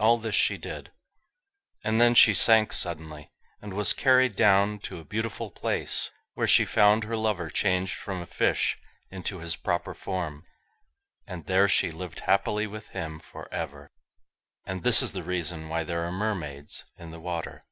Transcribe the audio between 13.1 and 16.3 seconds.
for ever. And this is the reason why there are